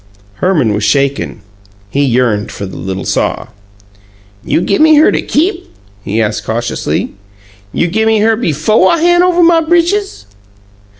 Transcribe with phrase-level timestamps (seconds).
[0.37, 1.41] Herman was shaken;
[1.91, 3.49] he yearned for the little saw.
[4.43, 5.71] "You gimme her to keep?"
[6.03, 7.13] he asked cautiously.
[7.71, 10.25] "You gimme her befo' I han' over my britches?"